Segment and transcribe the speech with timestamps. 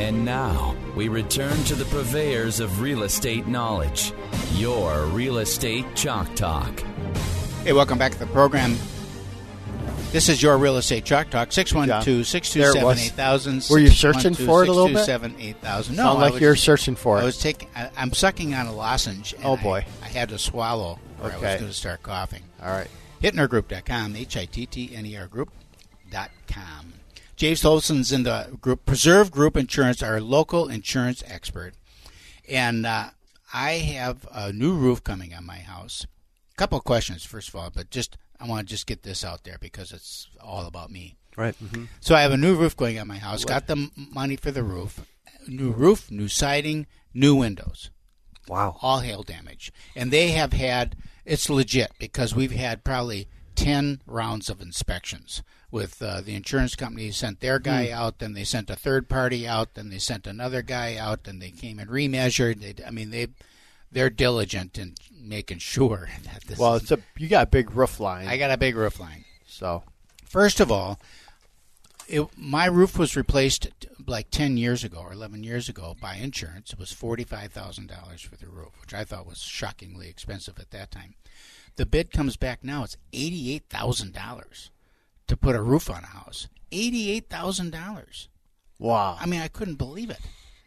[0.00, 4.12] And now we return to the purveyors of real estate knowledge,
[4.54, 6.80] your Real Estate Chalk Talk.
[7.64, 8.76] Hey, welcome back to the program.
[10.10, 13.66] This is your Real Estate Chalk Talk, 612 627 8000.
[13.70, 15.04] Were you searching for it a little bit?
[15.04, 15.96] 627 8000.
[15.96, 17.20] No, Sound I like was- you're searching for it.
[17.20, 17.26] I it.
[17.26, 19.34] was taking, I, I'm sucking on a lozenge.
[19.34, 19.84] and Oh, I- boy.
[20.02, 21.56] I, had to swallow or I was Okay.
[21.58, 22.42] going to start coughing.
[22.62, 22.88] All right.
[23.22, 26.94] Hittnergroup.com, H I T T N E R Group.com.
[27.40, 28.84] James Tolson's in the group.
[28.84, 31.72] Preserve Group Insurance, our local insurance expert.
[32.46, 33.12] And uh,
[33.54, 36.06] I have a new roof coming on my house.
[36.52, 39.24] A couple of questions, first of all, but just I want to just get this
[39.24, 41.16] out there because it's all about me.
[41.34, 41.54] Right.
[42.00, 43.46] So I have a new roof going on my house.
[43.46, 45.00] Got the money for the roof.
[45.48, 47.88] New roof, new siding, new windows.
[48.48, 48.76] Wow.
[48.82, 49.72] All hail damage.
[49.96, 56.02] And they have had it's legit because we've had probably 10 rounds of inspections with
[56.02, 59.74] uh, the insurance company sent their guy out then they sent a third party out
[59.74, 63.28] then they sent another guy out then they came and remeasured they I mean they
[63.92, 68.00] they're diligent in making sure that this Well, it's a you got a big roof
[68.00, 68.26] line.
[68.26, 69.24] I got a big roof line.
[69.46, 69.82] so
[70.24, 71.00] First of all,
[72.06, 73.68] it, my roof was replaced
[74.06, 76.72] like 10 years ago or 11 years ago by insurance.
[76.72, 81.14] It was $45,000 for the roof, which I thought was shockingly expensive at that time.
[81.74, 84.70] The bid comes back now, it's $88,000
[85.30, 86.48] to put a roof on a house.
[86.72, 88.28] $88,000.
[88.78, 90.20] wow, I mean, I couldn't believe it.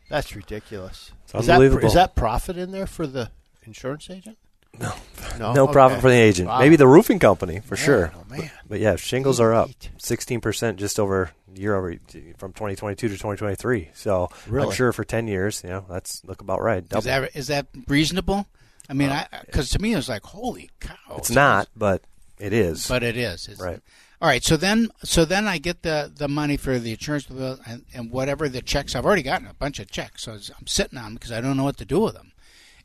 [0.09, 1.11] that's ridiculous.
[1.25, 1.87] It's is that unbelievable.
[1.87, 3.29] is that profit in there for the
[3.63, 4.37] insurance agent?
[4.79, 4.93] No,
[5.39, 6.01] no, No profit Okay.
[6.01, 6.49] for the agent.
[6.49, 6.59] Wow.
[6.59, 8.11] Maybe the roofing company for sure.
[8.15, 8.49] oh, man.
[8.67, 11.95] But yeah, shingles are up 16% just over year over
[12.37, 13.89] from 2022 to 2023.
[13.93, 16.83] So I'm sure for 10 years, you know, that's look about right.
[16.91, 18.47] Is that, is that reasonable?
[18.89, 20.95] I mean, uh, because to me it was like, holy cow.
[21.17, 22.01] it's not, but
[22.39, 22.87] it is.
[22.87, 23.47] but it is.
[23.47, 23.79] It's, Right.
[24.21, 24.43] All right.
[24.43, 28.09] So then, so then I get the the money for the insurance bill and, and
[28.11, 28.95] whatever the checks.
[28.95, 31.57] I've already gotten a bunch of checks, so I'm sitting on them because I don't
[31.57, 32.31] know what to do with them,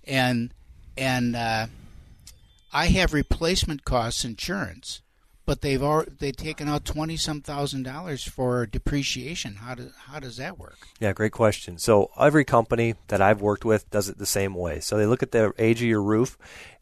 [0.04, 0.52] and
[0.96, 1.66] and uh,
[2.72, 5.00] I have replacement costs insurance,
[5.46, 9.56] but they've already they've taken out twenty some thousand dollars for depreciation.
[9.56, 10.78] How does how does that work?
[10.98, 11.78] Yeah, great question.
[11.78, 14.80] So every company that I've worked with does it the same way.
[14.80, 16.36] So they look at the age of your roof,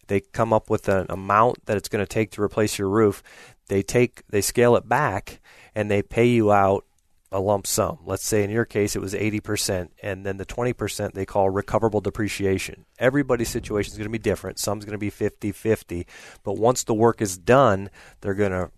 [0.09, 3.23] they come up with an amount that it's going to take to replace your roof.
[3.69, 5.41] They take they scale it back
[5.75, 6.85] and they pay you out
[7.33, 7.99] a lump sum.
[8.05, 12.01] Let's say in your case it was 80% and then the 20% they call recoverable
[12.01, 12.87] depreciation.
[12.99, 14.59] Everybody's situation is going to be different.
[14.59, 16.07] Some's going to be 50-50,
[16.45, 17.91] but once the work is done,
[18.21, 18.71] they're going to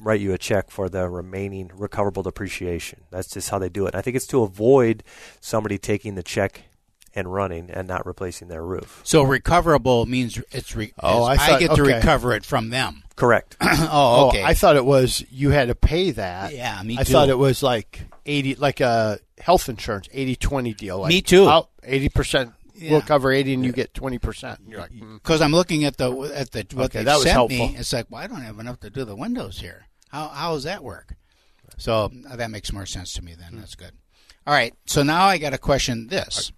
[0.00, 3.02] write you a check for the remaining recoverable depreciation.
[3.10, 3.88] That's just how they do it.
[3.88, 5.04] And I think it's to avoid
[5.40, 6.62] somebody taking the check
[7.14, 9.00] and running and not replacing their roof.
[9.04, 13.02] So recoverable means it's re- Oh, I thought- get to recover it from them.
[13.16, 13.56] Correct.
[13.60, 14.42] oh, okay.
[14.42, 16.54] Oh, I thought it was you had to pay that.
[16.54, 17.00] Yeah, me too.
[17.00, 21.00] I thought it was like eighty, like a health insurance 80-20 deal.
[21.00, 21.50] Like Me too.
[21.82, 22.92] Eighty percent Yeah.
[22.92, 24.60] will cover eighty, and you get twenty percent.
[24.66, 25.14] You're like, mm.
[25.14, 27.68] because I'm looking at the at the what Okay, they sent helpful.
[27.68, 27.76] me.
[27.76, 29.86] It's like, well, I don't have enough to do the windows here.
[30.08, 31.14] How how does that work?
[31.76, 33.34] So uh, that makes more sense to me.
[33.34, 33.92] Then that's good.
[34.46, 34.74] All right.
[34.86, 36.52] So now I got to question this.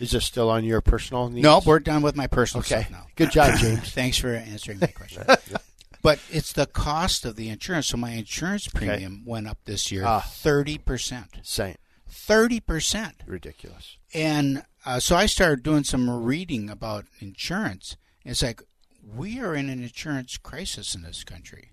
[0.00, 1.42] Is this still on your personal needs?
[1.42, 2.80] No, we're done with my personal okay.
[2.82, 3.06] stuff now.
[3.16, 3.90] Good job, James.
[3.92, 5.24] Thanks for answering my question.
[6.02, 7.88] but it's the cost of the insurance.
[7.88, 10.20] So my insurance premium went up this year Ah.
[10.20, 11.38] thirty percent.
[11.42, 11.76] Same,
[12.08, 13.16] Thirty percent.
[13.26, 13.96] ridiculous.
[14.12, 17.96] And uh, so I started doing some reading about insurance.
[18.24, 18.62] It's like
[19.06, 21.72] we are in an insurance crisis in this country,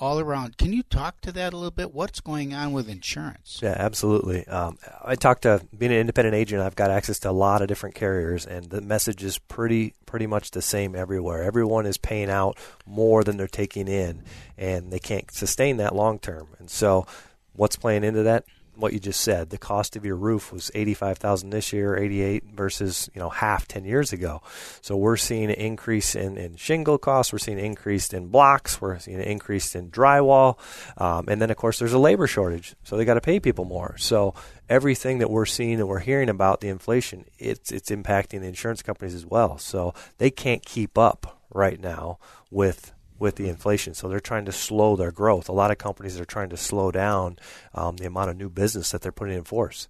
[0.00, 0.56] all around.
[0.56, 1.92] Can you talk to that a little bit?
[1.92, 3.60] What's going on with insurance?
[3.62, 4.46] Yeah, absolutely.
[4.46, 6.62] Um, I talked to being an independent agent.
[6.62, 10.26] I've got access to a lot of different carriers, and the message is pretty pretty
[10.26, 11.42] much the same everywhere.
[11.42, 12.56] Everyone is paying out
[12.86, 14.22] more than they're taking in,
[14.56, 16.48] and they can't sustain that long term.
[16.58, 17.06] And so,
[17.52, 18.44] what's playing into that?
[18.78, 19.50] What you just said.
[19.50, 23.20] The cost of your roof was eighty five thousand this year, eighty eight versus you
[23.20, 24.40] know half ten years ago.
[24.80, 27.32] So we're seeing an increase in, in shingle costs.
[27.32, 28.80] We're seeing an increase in blocks.
[28.80, 30.58] We're seeing an increase in drywall,
[30.96, 32.76] um, and then of course there's a labor shortage.
[32.84, 33.96] So they got to pay people more.
[33.98, 34.34] So
[34.68, 38.82] everything that we're seeing and we're hearing about the inflation, it's it's impacting the insurance
[38.82, 39.58] companies as well.
[39.58, 42.18] So they can't keep up right now
[42.50, 43.94] with with the inflation.
[43.94, 45.48] So they're trying to slow their growth.
[45.48, 47.38] A lot of companies are trying to slow down
[47.74, 49.88] um, the amount of new business that they're putting in force.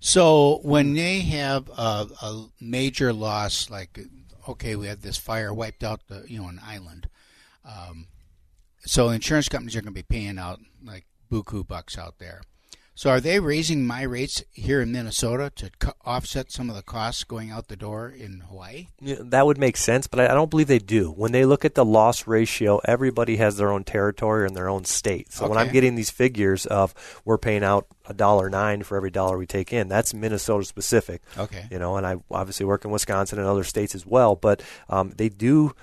[0.00, 4.00] So when they have a, a major loss, like
[4.48, 7.08] okay, we had this fire wiped out the you know an island.
[7.64, 8.08] Um,
[8.80, 12.42] so insurance companies are going to be paying out like buku bucks out there.
[13.02, 16.82] So are they raising my rates here in Minnesota to co- offset some of the
[16.82, 18.86] costs going out the door in Hawaii?
[19.00, 21.10] Yeah, that would make sense, but I, don't believe they do.
[21.10, 24.84] When they look at the loss ratio, everybody has their own territory and their own
[24.84, 25.32] state.
[25.32, 26.94] So when I'm getting these figures of
[27.24, 31.22] we're paying out a dollar nine for every dollar we take in, that's Minnesota specific.
[31.36, 31.66] Okay.
[31.72, 35.12] You know, and I obviously work in Wisconsin and other states as well, but um,
[35.16, 35.74] they do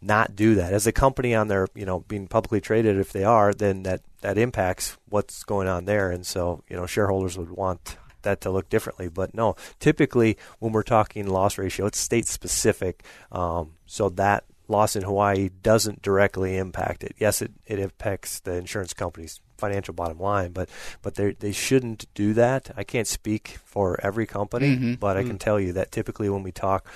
[0.00, 0.72] not do that.
[0.72, 4.02] As a company on their, you know, being publicly traded, if they are, then that,
[4.22, 6.10] that impacts what's going on there.
[6.10, 9.08] And so, you know, shareholders would want that to look differently.
[9.08, 13.04] But no, typically when we're talking loss ratio, it's state specific.
[13.30, 17.14] Um, so that loss in Hawaii doesn't directly impact it.
[17.18, 20.68] Yes, it, it impacts the insurance company's financial bottom line, but
[21.02, 22.70] but they they shouldn't do that.
[22.76, 24.98] I can't speak for every company, Mhm.
[25.00, 26.88] but I can tell you that typically when we talk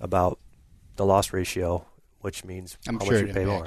[0.00, 0.38] about
[0.96, 1.84] the loss ratio,
[2.20, 3.66] which means I'm how sure much we pay more.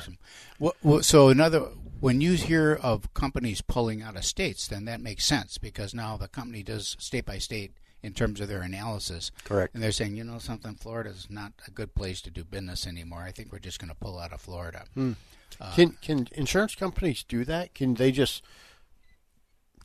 [0.59, 1.61] What, what, so another,
[2.03, 6.17] when you hear of companies pulling out of states, then that makes sense because now
[6.17, 7.71] the company does state by state
[8.01, 9.31] in terms of their analysis.
[9.45, 9.73] Correct.
[9.73, 13.21] And they're saying, you know, something, Florida's not a good place to do business anymore.
[13.21, 14.83] I think we're just going to pull out of Florida.
[14.93, 15.13] Hmm.
[15.75, 17.73] Can uh, can insurance companies do that?
[17.73, 18.43] Can they just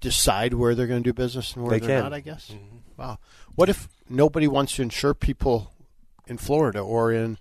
[0.00, 2.02] decide where they're going to do business and where They are can.
[2.02, 2.12] not?
[2.12, 2.48] I guess.
[2.50, 3.00] Mm-hmm.
[3.00, 3.20] Wow.
[3.54, 5.70] What if nobody wants to insure people
[6.26, 7.38] in Florida or in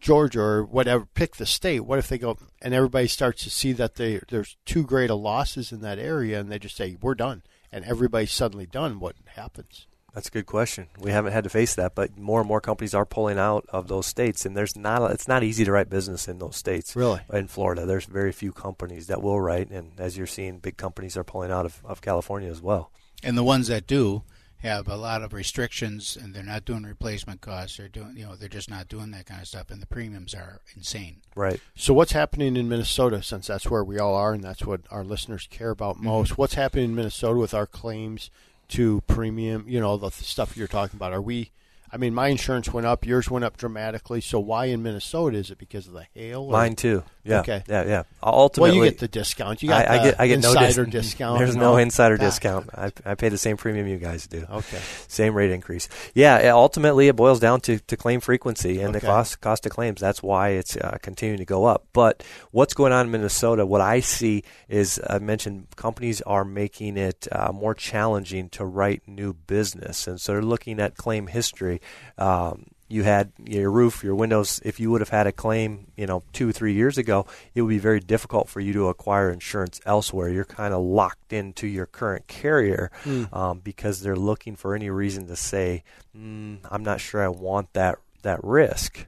[0.00, 1.06] Georgia or whatever?
[1.06, 1.80] Pick the state.
[1.80, 5.14] What if they go and everybody starts to see that they there's too great a
[5.14, 7.42] losses in that area and they just say we're done
[7.72, 9.00] and everybody's suddenly done?
[9.00, 9.86] What happens?
[10.14, 10.88] That's a good question.
[10.98, 13.88] We haven't had to face that, but more and more companies are pulling out of
[13.88, 15.10] those states, and there's not.
[15.12, 16.96] It's not easy to write business in those states.
[16.96, 17.20] Really?
[17.32, 21.16] in Florida, there's very few companies that will write, and as you're seeing, big companies
[21.16, 22.90] are pulling out of, of California as well.
[23.22, 24.24] And the ones that do
[24.58, 27.76] have a lot of restrictions and they're not doing replacement costs.
[27.76, 29.70] They're doing, you know, they're just not doing that kind of stuff.
[29.70, 31.18] And the premiums are insane.
[31.36, 31.60] Right.
[31.76, 35.04] So what's happening in Minnesota since that's where we all are and that's what our
[35.04, 36.06] listeners care about mm-hmm.
[36.06, 36.38] most?
[36.38, 38.30] What's happening in Minnesota with our claims
[38.68, 41.12] to premium, you know, the stuff you're talking about?
[41.12, 41.50] Are we
[41.92, 44.20] I mean, my insurance went up, yours went up dramatically.
[44.20, 46.42] So why in Minnesota is it because of the hail?
[46.44, 47.02] or- Mine too.
[47.24, 47.40] Yeah.
[47.40, 47.62] Okay.
[47.68, 47.84] Yeah.
[47.84, 48.02] Yeah.
[48.22, 49.62] Ultimately, Well, you get the discount.
[49.62, 51.38] You got I, I get I get no insider dis- discount.
[51.38, 52.70] There's no insider discount.
[52.74, 54.46] I, I pay the same premium you guys do.
[54.50, 54.78] Okay.
[55.08, 55.88] Same rate increase.
[56.14, 56.50] Yeah.
[56.54, 60.00] Ultimately, it boils down to, to claim frequency and the cost cost of claims.
[60.00, 61.86] That's why it's uh, continuing to go up.
[61.92, 63.66] But what's going on in Minnesota?
[63.66, 69.02] What I see is I mentioned companies are making it uh, more challenging to write
[69.06, 71.77] new business, and so they're looking at claim history.
[72.16, 74.60] Um, you had your roof, your windows.
[74.64, 77.60] If you would have had a claim, you know, two or three years ago, it
[77.60, 80.30] would be very difficult for you to acquire insurance elsewhere.
[80.30, 82.90] You're kind of locked into your current carrier
[83.32, 85.84] um, because they're looking for any reason to say,
[86.16, 89.06] mm, "I'm not sure I want that that risk."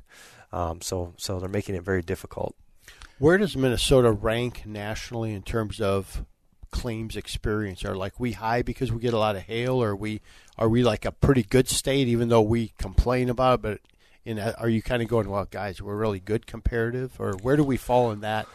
[0.53, 2.55] Um, so, so they're making it very difficult.
[3.19, 6.25] Where does Minnesota rank nationally in terms of
[6.71, 7.85] claims experience?
[7.85, 10.21] Are like we high because we get a lot of hail, or are we
[10.59, 13.63] are we like a pretty good state even though we complain about it?
[13.63, 13.81] But
[14.25, 17.57] in a, are you kind of going, well, guys, we're really good comparative, or where
[17.57, 18.47] do we fall in that?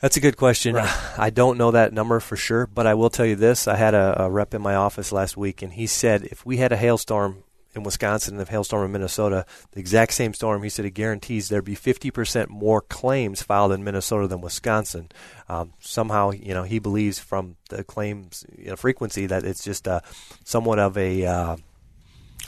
[0.00, 0.74] That's a good question.
[0.74, 1.18] Right.
[1.18, 3.66] I don't know that number for sure, but I will tell you this.
[3.66, 6.58] I had a, a rep in my office last week, and he said if we
[6.58, 7.43] had a hailstorm
[7.74, 11.48] in Wisconsin and a hailstorm in Minnesota, the exact same storm, he said it guarantees
[11.48, 15.10] there'd be 50% more claims filed in Minnesota than Wisconsin.
[15.48, 19.88] Um, somehow, you know, he believes from the claims you know, frequency that it's just
[19.88, 20.00] uh,
[20.44, 21.56] somewhat of a uh,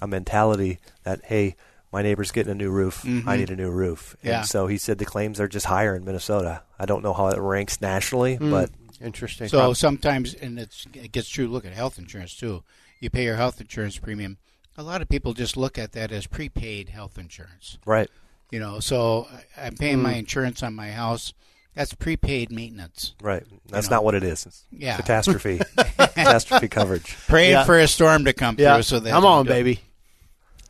[0.03, 1.57] a mentality that hey,
[1.93, 4.39] my neighbor's getting a new roof, I need a new roof, Yeah.
[4.41, 6.63] and so he said the claims are just higher in Minnesota.
[6.79, 9.49] I don't know how it ranks nationally, but Interesting.
[9.49, 11.49] So sometimes, and it's, it gets true.
[11.49, 12.63] Look at health insurance too.
[12.99, 14.39] You pay your health insurance premium.
[14.79, 17.79] A lot of people just look at that as prepaid health insurance.
[17.87, 18.11] right.
[18.51, 21.33] You know, so I'm paying my insurance on my house.
[21.75, 23.15] That's prepaid maintenance.
[23.21, 23.43] Right.
[23.69, 23.97] That's know.
[23.97, 24.47] not what it is.
[24.47, 24.97] It's Yeah.
[24.97, 25.61] catastrophe.
[25.99, 27.17] catastrophe coverage.
[27.27, 27.65] Praying Yeah.
[27.65, 28.83] for a storm to come yeah, through.
[28.85, 29.81] So that come on, baby.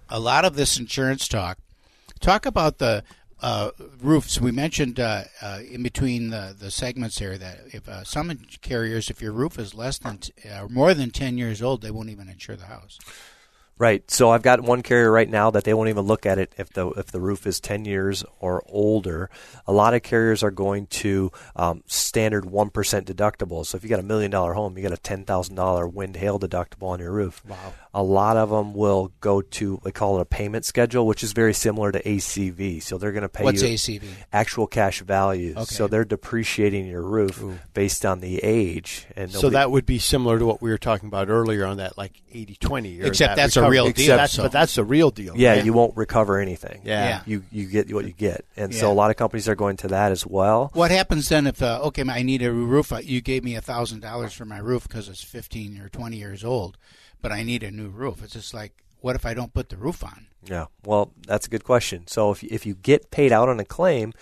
[0.09, 1.59] a lot of this insurance talk.
[2.19, 3.05] Talk about the
[3.43, 4.41] uh, roofs.
[4.41, 8.33] We mentioned uh, uh, in between the, the segments here that if uh, some
[8.63, 11.91] carriers, if your roof is less than t- uh, more than ten years old, they
[11.91, 12.99] won't even insure the house.
[13.79, 14.11] Right.
[14.11, 16.71] So I've got one carrier right now that they won't even look at it if
[16.73, 19.29] the if the roof is ten years or older.
[19.67, 23.67] A lot of carriers are going to um, standard one percent deductible.
[23.67, 26.17] So if you got a million dollar home, you got a ten thousand dollar wind
[26.17, 27.43] hail deductible on your roof.
[27.47, 27.57] Wow.
[27.93, 31.33] A lot of them will go to they call it a payment schedule, which is
[31.33, 32.83] very similar to ACV.
[32.83, 34.03] So they're going to pay What's you ACV?
[34.33, 35.57] actual cash values.
[35.57, 35.65] Okay.
[35.67, 37.43] So they're depreciating your roof
[37.75, 39.07] based on the age.
[39.17, 41.77] And So be- that would be similar to what we were talking about earlier on
[41.79, 43.03] that like 80-20.
[43.03, 43.77] or Except that that's a recovery.
[43.89, 45.35] real deal, that's- so- But that's the real deal.
[45.37, 45.65] yeah, right?
[45.65, 46.81] you won't recover anything.
[46.85, 47.09] Yeah.
[47.09, 47.21] Yeah.
[47.27, 49.89] You you get what you get, and so a lot of companies are going to
[49.89, 50.71] that as well.
[50.75, 52.93] What happens then if uh, okay, I need a roof?
[52.93, 56.17] uh, You gave me a thousand dollars for my roof because it's fifteen or twenty
[56.17, 56.77] years old,
[57.23, 58.23] but I need a new roof.
[58.23, 60.27] It's just like, what if I don't put the roof on?
[60.45, 62.07] Yeah, well, that's a good question.
[62.07, 64.13] So if if you get paid out on a claim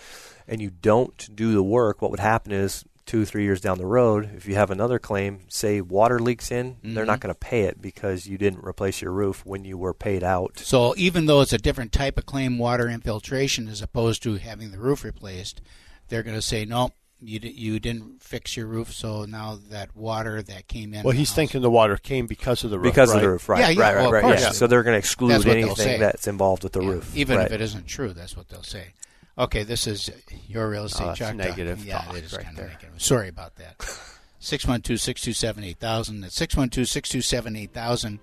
[0.47, 3.85] and you don't do the work, what would happen is two three years down the
[3.85, 7.27] road, if you have another claim, say water leaks in, they're not mm-hmm.
[7.27, 10.59] going to pay it because you didn't replace your roof when you were paid out.
[10.59, 14.71] So even though it's a different type of claim, water infiltration, as opposed to having
[14.71, 15.61] the roof replaced,
[16.09, 16.91] they're going to say no.
[17.21, 21.03] You, di- you didn't fix your roof, so now that water that came in.
[21.03, 22.93] Well, he's house- ting the water came because of the roof.
[22.93, 23.15] Because right?
[23.15, 23.59] of the roof, right?
[23.61, 24.39] Yeah, yeah, right, well, right, right.
[24.39, 24.51] Yeah.
[24.51, 27.45] So they're going to exclude That's anything that's involved with the Yeah, roof, even right.
[27.45, 28.13] if it isn't true.
[28.13, 28.93] That's what they'll say.
[29.37, 30.09] Okay, this is
[30.47, 31.37] your real estate Oh, that's Chalk Talk.
[31.37, 32.93] negative Yeah, it is right kind of negative.
[33.01, 33.77] Sorry about that.
[34.41, 36.21] 612-627-8000.
[36.21, 38.19] That's 612-627-8000.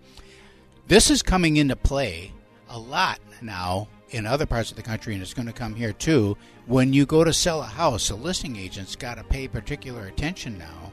[0.87, 2.33] This is coming into play
[2.69, 5.93] a lot now in other parts of the country, and it's going to come here
[5.93, 6.37] too.
[6.67, 10.59] When you go to sell a house, a listing agent's got to pay particular attention
[10.59, 10.93] now.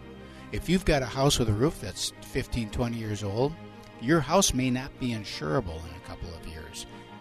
[0.52, 3.54] If you've got a house with a roof that's 15, 20 years old,
[4.02, 6.49] your house may not be insurable in a couple of years.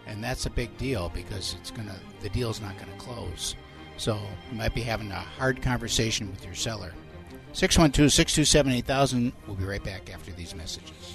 [0.09, 3.55] And that's a big deal because it's to the deal's not to close.
[3.99, 4.19] So
[4.51, 6.93] you might be having a hard conversation with your seller.
[7.53, 9.33] 612-627-8000.
[9.47, 11.15] We'll be right back after these messages.